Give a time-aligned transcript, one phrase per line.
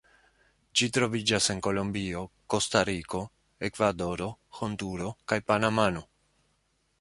[0.79, 3.21] Ĝi troviĝas en Kolombio, Kostariko,
[3.69, 4.31] Ekvadoro,
[4.61, 5.89] Honduro, kaj Panamo.